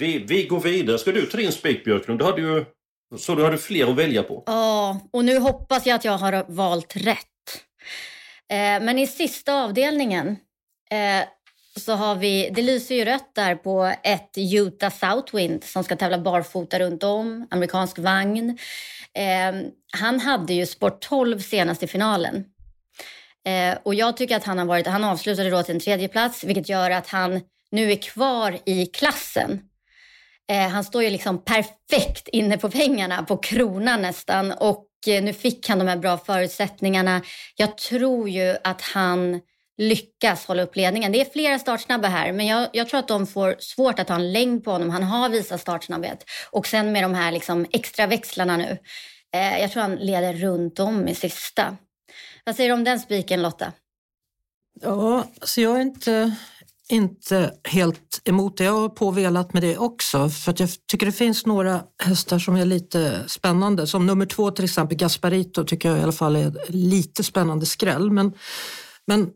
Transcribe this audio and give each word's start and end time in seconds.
Vi, 0.00 0.18
vi 0.18 0.44
går 0.44 0.60
vidare. 0.60 0.98
Ska 0.98 1.12
du 1.12 1.26
ta 1.26 1.36
din 1.36 1.52
spik 1.52 1.84
Björklund? 1.84 2.20
Du 2.20 2.24
hade 2.24 2.40
ju, 2.40 2.64
så 3.18 3.34
du 3.34 3.44
hade 3.44 3.58
fler 3.58 3.90
att 3.90 3.96
välja 3.96 4.22
på. 4.22 4.42
Ja, 4.46 5.00
och 5.10 5.24
nu 5.24 5.38
hoppas 5.38 5.86
jag 5.86 5.94
att 5.94 6.04
jag 6.04 6.18
har 6.18 6.44
valt 6.48 6.96
rätt. 6.96 7.16
Eh, 8.48 8.84
men 8.84 8.98
i 8.98 9.06
sista 9.06 9.64
avdelningen 9.64 10.36
eh, 10.90 11.28
så 11.76 11.92
har 11.92 12.14
vi, 12.14 12.50
det 12.52 12.62
lyser 12.62 12.94
ju 12.94 13.04
rött 13.04 13.34
där 13.34 13.54
på 13.54 13.94
ett 14.02 14.30
Utah 14.36 14.92
Southwind 14.92 15.64
som 15.64 15.84
ska 15.84 15.96
tävla 15.96 16.18
barfota 16.18 16.78
runt 16.78 17.02
om, 17.02 17.46
amerikansk 17.50 17.98
vagn. 17.98 18.58
Eh, 19.14 19.70
han 19.92 20.20
hade 20.20 20.54
ju 20.54 20.66
sport 20.66 21.00
12 21.00 21.38
senast 21.38 21.82
i 21.82 21.86
finalen. 21.86 22.44
Eh, 23.46 23.78
och 23.82 23.94
jag 23.94 24.16
tycker 24.16 24.36
att 24.36 24.44
han 24.44 24.58
har 24.58 24.66
varit, 24.66 24.86
han 24.86 25.04
avslutade 25.04 25.50
då 25.50 25.62
till 25.62 25.74
en 25.74 25.80
tredje 25.80 26.08
plats 26.08 26.44
vilket 26.44 26.68
gör 26.68 26.90
att 26.90 27.08
han 27.08 27.40
nu 27.70 27.92
är 27.92 27.96
kvar 27.96 28.58
i 28.64 28.86
klassen. 28.86 29.69
Eh, 30.50 30.68
han 30.68 30.84
står 30.84 31.02
ju 31.02 31.10
liksom 31.10 31.44
perfekt 31.44 32.28
inne 32.28 32.58
på 32.58 32.70
pengarna, 32.70 33.22
på 33.22 33.36
kronan 33.36 34.02
nästan. 34.02 34.52
Och 34.52 34.86
eh, 35.06 35.22
nu 35.22 35.32
fick 35.32 35.68
han 35.68 35.78
de 35.78 35.88
här 35.88 35.96
bra 35.96 36.18
förutsättningarna. 36.18 37.22
Jag 37.56 37.78
tror 37.78 38.28
ju 38.28 38.56
att 38.64 38.82
han 38.82 39.40
lyckas 39.78 40.46
hålla 40.46 40.62
upp 40.62 40.76
ledningen. 40.76 41.12
Det 41.12 41.20
är 41.20 41.24
flera 41.32 41.58
startsnabba 41.58 42.08
här, 42.08 42.32
men 42.32 42.46
jag, 42.46 42.68
jag, 42.72 42.88
tror 42.88 43.00
att 43.00 43.08
de 43.08 43.26
får 43.26 43.56
svårt 43.58 43.98
att 43.98 44.08
ha 44.08 44.16
en 44.16 44.32
längd 44.32 44.64
på 44.64 44.70
honom. 44.70 44.90
Han 44.90 45.02
har 45.02 45.28
visat 45.28 45.60
startsnabbhet. 45.60 46.24
Och 46.50 46.66
sen 46.66 46.92
med 46.92 47.02
de 47.02 47.14
här 47.14 47.32
liksom 47.32 47.66
extra 47.72 48.06
växlarna 48.06 48.56
nu. 48.56 48.78
Eh, 49.34 49.60
jag 49.60 49.72
tror 49.72 49.82
han 49.82 49.96
leder 49.96 50.32
runt 50.32 50.78
om 50.78 51.08
i 51.08 51.14
sista. 51.14 51.76
Vad 52.44 52.56
säger 52.56 52.70
du 52.70 52.74
om 52.74 52.84
den 52.84 53.00
spiken 53.00 53.42
Lotta? 53.42 53.72
Ja, 54.80 55.24
så 55.42 55.60
jag 55.60 55.76
är 55.76 55.80
inte 55.80 56.36
inte 56.92 57.54
helt 57.64 58.20
emot 58.24 58.56
det. 58.56 58.64
Jag 58.64 58.72
har 58.72 58.88
påvelat 58.88 59.52
med 59.52 59.62
det 59.62 59.78
också 59.78 60.28
för 60.28 60.50
att 60.50 60.60
jag 60.60 60.68
tycker 60.90 61.06
det 61.06 61.12
finns 61.12 61.46
några 61.46 61.82
hästar 62.02 62.38
som 62.38 62.56
är 62.56 62.64
lite 62.64 63.24
spännande. 63.26 63.86
Som 63.86 64.06
nummer 64.06 64.26
två 64.26 64.50
till 64.50 64.64
exempel, 64.64 64.98
Gasparito 64.98 65.64
tycker 65.64 65.88
jag 65.88 65.98
i 65.98 66.02
alla 66.02 66.12
fall 66.12 66.36
är 66.36 66.52
lite 66.68 67.24
spännande 67.24 67.66
skräll. 67.66 68.10
Men, 68.10 68.32
men 69.06 69.22
eh, 69.22 69.28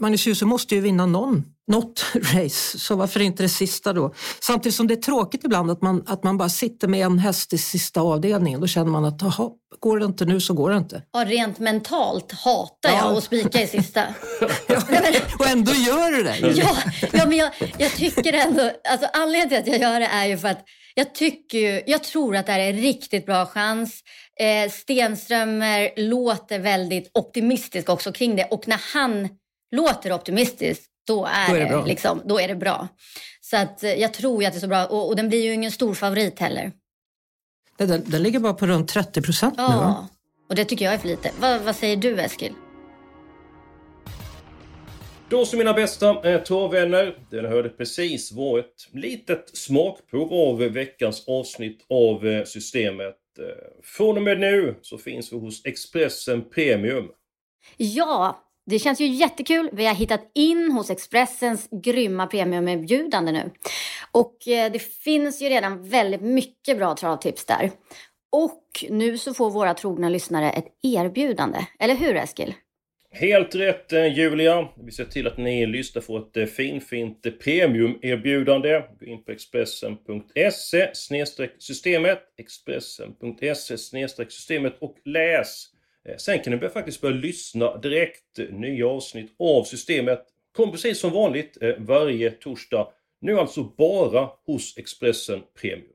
Magnus 0.00 0.26
Djuse 0.26 0.44
måste 0.44 0.74
ju 0.74 0.80
vinna 0.80 1.06
någon 1.06 1.44
något 1.66 2.04
race, 2.14 2.78
så 2.78 2.96
varför 2.96 3.20
inte 3.20 3.42
det 3.42 3.48
sista 3.48 3.92
då? 3.92 4.14
Samtidigt 4.40 4.76
som 4.76 4.86
det 4.86 4.94
är 4.94 5.02
tråkigt 5.02 5.44
ibland 5.44 5.70
att 5.70 5.82
man, 5.82 6.04
att 6.06 6.24
man 6.24 6.38
bara 6.38 6.48
sitter 6.48 6.88
med 6.88 7.06
en 7.06 7.18
häst 7.18 7.52
i 7.52 7.58
sista 7.58 8.00
avdelningen. 8.00 8.60
Då 8.60 8.66
känner 8.66 8.90
man 8.90 9.04
att 9.04 9.22
aha, 9.22 9.56
går 9.80 9.98
det 9.98 10.04
inte 10.04 10.24
nu 10.24 10.40
så 10.40 10.54
går 10.54 10.70
det 10.70 10.76
inte. 10.76 11.02
Ja, 11.12 11.24
rent 11.24 11.58
mentalt 11.58 12.32
hatar 12.32 12.90
jag 12.90 12.98
ja. 12.98 13.18
att 13.18 13.24
spika 13.24 13.62
i 13.62 13.66
sista. 13.66 14.04
ja, 14.68 14.82
och 15.38 15.46
ändå 15.46 15.72
gör 15.72 16.10
du 16.10 16.22
det. 16.22 16.38
ja, 16.38 16.76
ja, 17.12 17.26
men 17.26 17.38
jag, 17.38 17.50
jag 17.78 17.92
tycker 17.92 18.32
ändå, 18.32 18.70
alltså 18.90 19.08
anledningen 19.12 19.64
till 19.64 19.74
att 19.74 19.80
jag 19.80 19.90
gör 19.90 20.00
det 20.00 20.06
är 20.06 20.26
ju 20.26 20.38
för 20.38 20.48
att 20.48 20.64
jag 20.94 21.14
tycker 21.14 21.58
ju, 21.58 21.82
jag 21.86 22.04
tror 22.04 22.36
att 22.36 22.46
det 22.46 22.52
här 22.52 22.60
är 22.60 22.70
en 22.70 22.80
riktigt 22.80 23.26
bra 23.26 23.46
chans. 23.46 24.00
Eh, 24.40 24.70
Stenströmer 24.70 25.90
låter 25.96 26.58
väldigt 26.58 27.10
optimistisk 27.14 27.88
också 27.88 28.12
kring 28.12 28.36
det 28.36 28.44
och 28.44 28.68
när 28.68 28.80
han 28.94 29.28
låter 29.76 30.12
optimistisk 30.12 30.91
då 31.06 31.26
är, 31.26 31.48
då 31.48 31.54
är, 31.54 31.60
det, 31.60 31.66
bra. 31.66 31.84
Liksom, 31.84 32.22
då 32.24 32.40
är 32.40 32.48
det 32.48 32.54
bra. 32.54 32.88
Så 33.40 33.56
att, 33.56 33.84
eh, 33.84 33.92
jag 33.92 34.14
tror 34.14 34.44
att 34.44 34.52
det 34.52 34.58
är 34.58 34.60
så 34.60 34.68
bra. 34.68 34.86
Och, 34.86 35.08
och 35.08 35.16
den 35.16 35.28
blir 35.28 35.42
ju 35.42 35.52
ingen 35.52 35.72
stor 35.72 35.94
favorit 35.94 36.38
heller. 36.38 36.72
Den, 37.76 38.04
den 38.06 38.22
ligger 38.22 38.38
bara 38.38 38.54
på 38.54 38.66
runt 38.66 38.88
30 38.88 39.22
procent 39.22 39.54
ja, 39.56 39.68
nu 39.68 39.76
va? 39.76 40.08
och 40.48 40.54
det 40.54 40.64
tycker 40.64 40.84
jag 40.84 40.94
är 40.94 40.98
för 40.98 41.08
lite. 41.08 41.30
Va, 41.40 41.58
vad 41.58 41.76
säger 41.76 41.96
du 41.96 42.20
Eskil? 42.20 42.52
Då 45.28 45.44
så 45.44 45.56
mina 45.56 45.72
bästa 45.72 46.32
eh, 46.32 46.42
torvvänner. 46.42 47.18
Den 47.30 47.44
hörde 47.44 47.68
precis 47.68 48.32
var 48.32 48.58
ett 48.58 48.88
litet 48.92 49.56
smakprov 49.56 50.32
av 50.32 50.58
veckans 50.58 51.24
avsnitt 51.28 51.86
av 51.88 52.26
eh, 52.26 52.44
Systemet. 52.44 53.16
Från 53.82 54.16
och 54.16 54.22
med 54.22 54.40
nu 54.40 54.78
så 54.82 54.98
finns 54.98 55.32
vi 55.32 55.36
hos 55.36 55.66
Expressen 55.66 56.50
Premium. 56.50 57.08
Ja, 57.76 58.42
det 58.66 58.78
känns 58.78 59.00
ju 59.00 59.06
jättekul. 59.06 59.70
Vi 59.72 59.86
har 59.86 59.94
hittat 59.94 60.30
in 60.34 60.72
hos 60.72 60.90
Expressens 60.90 61.68
grymma 61.70 62.26
premiumerbjudande 62.26 63.32
nu. 63.32 63.50
Och 64.12 64.48
eh, 64.48 64.72
det 64.72 64.78
finns 64.78 65.42
ju 65.42 65.48
redan 65.48 65.88
väldigt 65.88 66.22
mycket 66.22 66.76
bra 66.76 66.96
travtips 66.96 67.44
där. 67.44 67.70
Och 68.32 68.84
nu 68.88 69.18
så 69.18 69.34
får 69.34 69.50
våra 69.50 69.74
trogna 69.74 70.08
lyssnare 70.08 70.50
ett 70.50 70.66
erbjudande. 70.82 71.58
Eller 71.78 71.94
hur 71.94 72.16
Eskil? 72.16 72.54
Helt 73.14 73.54
rätt 73.54 73.92
eh, 73.92 74.18
Julia! 74.18 74.68
Vi 74.84 74.92
ser 74.92 75.04
till 75.04 75.26
att 75.26 75.38
ni 75.38 75.66
lyssnar 75.66 76.02
får 76.02 76.18
ett 76.18 76.36
eh, 76.36 76.46
finfint 76.46 77.40
premiumerbjudande. 77.40 78.82
Gå 79.00 79.06
in 79.06 79.24
på 79.24 79.32
Expressen.se 79.32 80.90
systemet 81.58 82.18
Expressen.se 82.38 83.78
systemet 84.28 84.76
och 84.80 84.96
läs 85.04 85.71
Eh, 86.08 86.16
sen 86.16 86.38
kan 86.38 86.52
ni 86.52 86.68
faktiskt 86.68 87.00
börja 87.00 87.16
lyssna 87.16 87.76
direkt. 87.76 88.38
Eh, 88.38 88.44
nya 88.44 88.86
avsnitt 88.86 89.34
av 89.38 89.64
Systemet 89.64 90.26
kommer 90.56 90.72
precis 90.72 90.98
som 90.98 91.10
vanligt 91.10 91.62
eh, 91.62 91.74
varje 91.78 92.30
torsdag. 92.30 92.88
Nu 93.20 93.38
alltså 93.38 93.62
bara 93.62 94.30
hos 94.46 94.78
Expressen 94.78 95.42
Premium. 95.60 95.91